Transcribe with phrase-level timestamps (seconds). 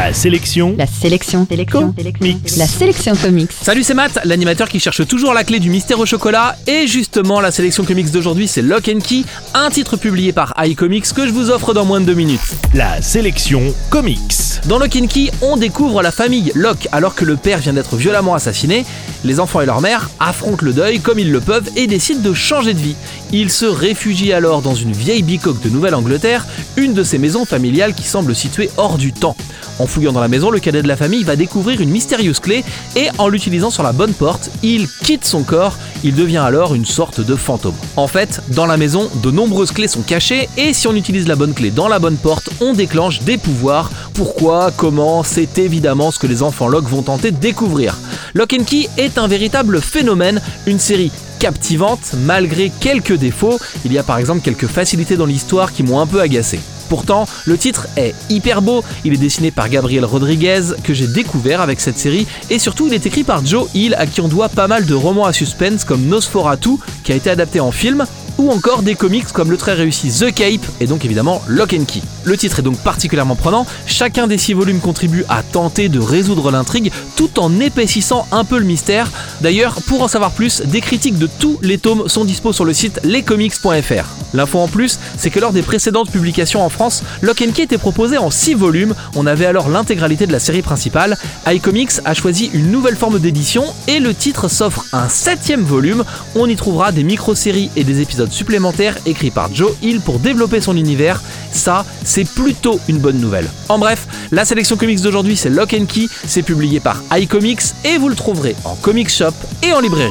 [0.00, 0.74] La sélection.
[0.78, 1.46] La sélection.
[1.46, 1.94] Sélection.
[2.22, 2.56] Mix.
[2.56, 3.52] La sélection comics.
[3.52, 6.56] Salut, c'est Matt, l'animateur qui cherche toujours la clé du mystère au chocolat.
[6.66, 11.12] Et justement, la sélection comics d'aujourd'hui, c'est Lock and Key, un titre publié par iComics
[11.12, 12.40] que je vous offre dans moins de deux minutes.
[12.72, 14.49] La sélection comics.
[14.66, 18.34] Dans and Key, on découvre la famille Locke alors que le père vient d'être violemment
[18.34, 18.84] assassiné.
[19.24, 22.34] Les enfants et leur mère affrontent le deuil comme ils le peuvent et décident de
[22.34, 22.96] changer de vie.
[23.32, 26.46] Ils se réfugient alors dans une vieille bicoque de Nouvelle-Angleterre,
[26.76, 29.36] une de ces maisons familiales qui semble située hors du temps.
[29.78, 32.64] En fouillant dans la maison, le cadet de la famille va découvrir une mystérieuse clé
[32.96, 36.84] et en l'utilisant sur la bonne porte, il quitte son corps, il devient alors une
[36.84, 37.74] sorte de fantôme.
[37.96, 41.34] En fait, dans la maison, de nombreuses clés sont cachées et si on utilise la
[41.34, 43.90] bonne clé dans la bonne porte, on déclenche des pouvoirs.
[44.20, 47.96] Pourquoi Comment C'est évidemment ce que les enfants Locke vont tenter de découvrir.
[48.34, 53.58] Lock Key est un véritable phénomène, une série captivante malgré quelques défauts.
[53.86, 56.60] Il y a par exemple quelques facilités dans l'histoire qui m'ont un peu agacé.
[56.90, 61.62] Pourtant, le titre est hyper beau, il est dessiné par Gabriel Rodriguez, que j'ai découvert
[61.62, 64.48] avec cette série, et surtout il est écrit par Joe Hill, à qui on doit
[64.48, 66.70] pas mal de romans à suspense comme Nosferatu,
[67.04, 68.04] qui a été adapté en film,
[68.40, 71.84] ou encore des comics comme le très réussi The Cape et donc évidemment Lock and
[71.84, 72.00] Key.
[72.24, 76.50] Le titre est donc particulièrement prenant, chacun des six volumes contribue à tenter de résoudre
[76.50, 79.10] l'intrigue tout en épaississant un peu le mystère.
[79.42, 82.72] D'ailleurs, pour en savoir plus, des critiques de tous les tomes sont dispo sur le
[82.72, 84.19] site lescomics.fr.
[84.34, 87.78] L'info en plus, c'est que lors des précédentes publications en France, Lock and Key était
[87.78, 91.16] proposé en 6 volumes, on avait alors l'intégralité de la série principale.
[91.46, 96.04] iComics a choisi une nouvelle forme d'édition et le titre s'offre un septième volume.
[96.34, 100.60] On y trouvera des micro-séries et des épisodes supplémentaires écrits par Joe Hill pour développer
[100.60, 101.22] son univers.
[101.52, 103.48] Ça, c'est plutôt une bonne nouvelle.
[103.68, 107.98] En bref, la sélection comics d'aujourd'hui, c'est Lock and Key, c'est publié par iComics et
[107.98, 110.10] vous le trouverez en comic shop et en librairie.